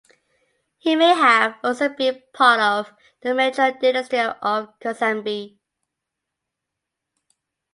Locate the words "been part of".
1.87-2.91